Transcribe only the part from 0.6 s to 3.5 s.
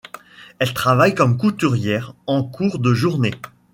travaille comme couturière en cours de journée.